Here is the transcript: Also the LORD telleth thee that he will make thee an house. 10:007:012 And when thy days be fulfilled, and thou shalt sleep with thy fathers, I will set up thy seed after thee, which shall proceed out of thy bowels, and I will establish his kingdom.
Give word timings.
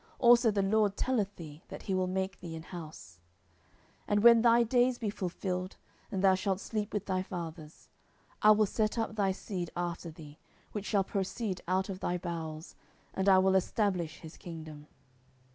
Also 0.17 0.49
the 0.49 0.63
LORD 0.63 0.97
telleth 0.97 1.35
thee 1.35 1.61
that 1.67 1.83
he 1.83 1.93
will 1.93 2.07
make 2.07 2.39
thee 2.39 2.55
an 2.55 2.63
house. 2.63 3.19
10:007:012 4.07 4.07
And 4.07 4.23
when 4.23 4.41
thy 4.41 4.63
days 4.63 4.97
be 4.97 5.11
fulfilled, 5.11 5.77
and 6.11 6.23
thou 6.23 6.33
shalt 6.33 6.59
sleep 6.59 6.91
with 6.91 7.05
thy 7.05 7.21
fathers, 7.21 7.87
I 8.41 8.49
will 8.49 8.65
set 8.65 8.97
up 8.97 9.15
thy 9.15 9.31
seed 9.31 9.69
after 9.77 10.09
thee, 10.09 10.39
which 10.71 10.87
shall 10.87 11.03
proceed 11.03 11.61
out 11.67 11.87
of 11.87 11.99
thy 11.99 12.17
bowels, 12.17 12.75
and 13.13 13.29
I 13.29 13.37
will 13.37 13.53
establish 13.53 14.21
his 14.21 14.37
kingdom. 14.37 14.87